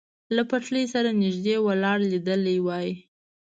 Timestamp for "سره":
0.93-1.09